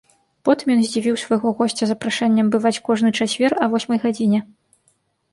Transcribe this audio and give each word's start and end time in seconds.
Потым 0.47 0.71
ён 0.75 0.79
здзівіў 0.85 1.17
свайго 1.23 1.51
госця 1.59 1.85
запрашэннем 1.91 2.47
бываць 2.55 2.79
кожны 2.87 3.09
чацвер 3.19 3.51
а 3.65 3.69
восьмай 3.75 4.01
гадзіне. 4.07 4.39